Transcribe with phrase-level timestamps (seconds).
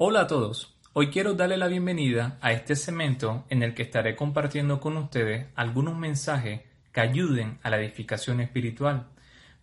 [0.00, 0.78] Hola a todos.
[0.92, 5.48] Hoy quiero darle la bienvenida a este segmento en el que estaré compartiendo con ustedes
[5.56, 6.60] algunos mensajes
[6.92, 9.08] que ayuden a la edificación espiritual.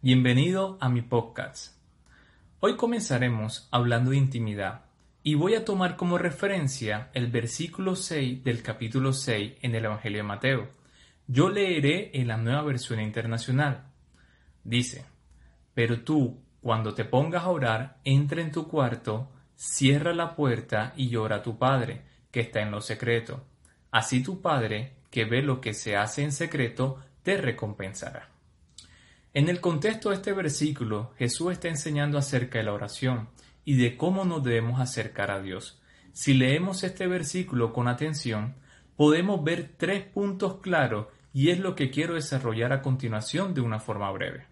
[0.02, 1.78] Bienvenido a mi podcast.
[2.60, 4.82] Hoy comenzaremos hablando de intimidad
[5.24, 10.18] y voy a tomar como referencia el versículo 6 del capítulo 6 en el Evangelio
[10.18, 10.70] de Mateo.
[11.28, 13.86] Yo leeré en la nueva versión internacional.
[14.66, 15.06] Dice,
[15.74, 21.10] pero tú, cuando te pongas a orar, entra en tu cuarto, Cierra la puerta y
[21.10, 22.02] llora a tu Padre,
[22.32, 23.46] que está en lo secreto.
[23.92, 28.30] Así tu Padre, que ve lo que se hace en secreto, te recompensará.
[29.34, 33.30] En el contexto de este versículo, Jesús está enseñando acerca de la oración
[33.66, 35.82] y de cómo nos debemos acercar a Dios.
[36.14, 38.56] Si leemos este versículo con atención,
[38.96, 43.80] podemos ver tres puntos claros y es lo que quiero desarrollar a continuación de una
[43.80, 44.46] forma breve.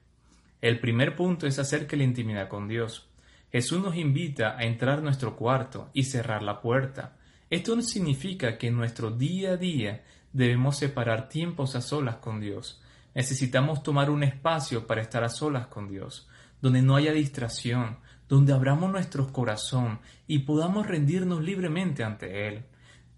[0.59, 3.09] El primer punto es acerca de la intimidad con Dios.
[3.53, 7.17] Jesús nos invita a entrar a nuestro cuarto y cerrar la puerta.
[7.51, 12.39] Esto no significa que en nuestro día a día debemos separar tiempos a solas con
[12.39, 12.81] Dios.
[13.13, 16.27] Necesitamos tomar un espacio para estar a solas con Dios,
[16.63, 22.65] donde no haya distracción, donde abramos nuestro corazón y podamos rendirnos libremente ante Él.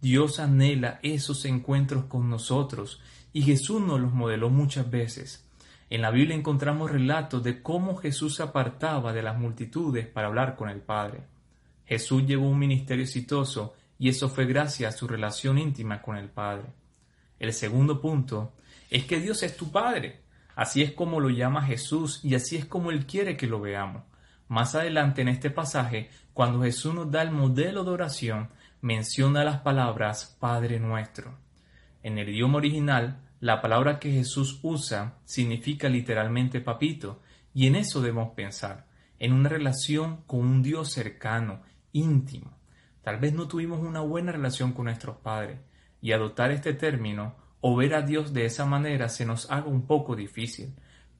[0.01, 2.99] Dios anhela esos encuentros con nosotros
[3.31, 5.44] y Jesús nos los modeló muchas veces.
[5.89, 10.55] En la Biblia encontramos relatos de cómo Jesús se apartaba de las multitudes para hablar
[10.55, 11.22] con el Padre.
[11.86, 16.30] Jesús llevó un ministerio exitoso y eso fue gracias a su relación íntima con el
[16.30, 16.66] Padre.
[17.39, 18.53] El segundo punto
[18.89, 20.22] es que Dios es tu Padre.
[20.56, 24.03] Así es como lo llama Jesús y así es como Él quiere que lo veamos.
[24.47, 28.50] Más adelante en este pasaje, cuando Jesús nos da el modelo de oración,
[28.81, 31.38] menciona las palabras Padre nuestro.
[32.03, 37.21] En el idioma original, la palabra que Jesús usa significa literalmente papito,
[37.53, 38.88] y en eso debemos pensar,
[39.19, 42.57] en una relación con un Dios cercano, íntimo.
[43.03, 45.59] Tal vez no tuvimos una buena relación con nuestros padres,
[46.01, 49.85] y adoptar este término o ver a Dios de esa manera se nos haga un
[49.85, 50.73] poco difícil.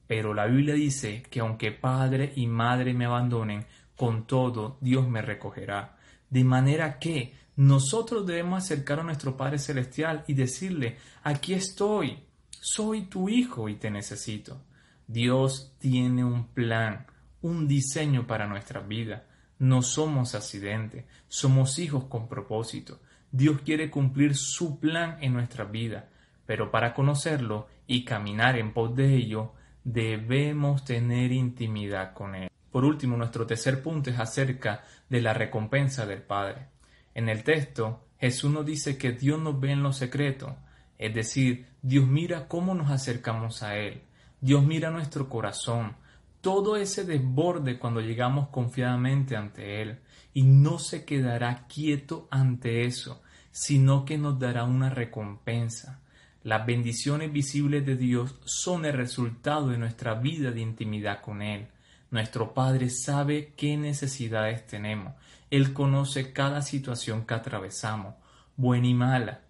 [0.08, 5.22] Pero la Biblia dice que aunque padre y madre me abandonen, con todo Dios me
[5.22, 5.96] recogerá.
[6.28, 12.18] De manera que nosotros debemos acercar a nuestro Padre Celestial y decirle, aquí estoy,
[12.50, 14.62] soy tu hijo y te necesito.
[15.06, 17.06] Dios tiene un plan,
[17.40, 19.26] un diseño para nuestra vida.
[19.58, 23.00] No somos accidentes, somos hijos con propósito.
[23.30, 26.10] Dios quiere cumplir su plan en nuestra vida,
[26.44, 32.50] pero para conocerlo y caminar en pos de ello, debemos tener intimidad con Él.
[32.70, 36.75] Por último, nuestro tercer punto es acerca de la recompensa del Padre.
[37.16, 40.54] En el texto, Jesús nos dice que Dios nos ve en lo secreto,
[40.98, 44.02] es decir, Dios mira cómo nos acercamos a Él,
[44.38, 45.96] Dios mira nuestro corazón,
[46.42, 50.00] todo ese desborde cuando llegamos confiadamente ante Él,
[50.34, 56.02] y no se quedará quieto ante eso, sino que nos dará una recompensa.
[56.42, 61.68] Las bendiciones visibles de Dios son el resultado de nuestra vida de intimidad con Él.
[62.10, 65.14] Nuestro Padre sabe qué necesidades tenemos.
[65.50, 68.14] Él conoce cada situación que atravesamos,
[68.56, 69.42] buena y mala.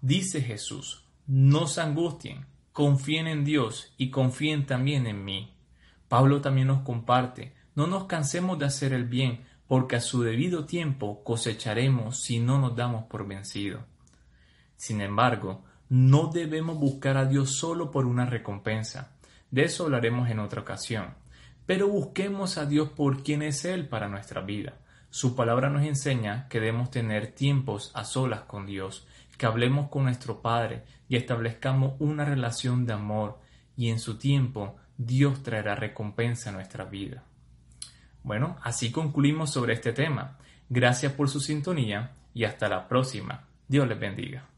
[0.00, 5.54] Dice Jesús, no se angustien, confíen en Dios y confíen también en mí.
[6.08, 10.64] Pablo también nos comparte, no nos cansemos de hacer el bien, porque a su debido
[10.64, 13.82] tiempo cosecharemos si no nos damos por vencidos.
[14.76, 19.12] Sin embargo, no debemos buscar a Dios solo por una recompensa.
[19.50, 21.14] De eso hablaremos en otra ocasión.
[21.68, 24.78] Pero busquemos a Dios por quien es Él para nuestra vida.
[25.10, 29.06] Su palabra nos enseña que debemos tener tiempos a solas con Dios,
[29.36, 33.38] que hablemos con nuestro Padre y establezcamos una relación de amor
[33.76, 37.24] y en su tiempo Dios traerá recompensa a nuestra vida.
[38.22, 40.38] Bueno, así concluimos sobre este tema.
[40.70, 43.44] Gracias por su sintonía y hasta la próxima.
[43.68, 44.48] Dios les bendiga.